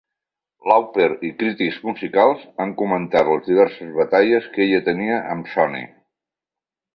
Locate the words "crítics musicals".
1.43-2.45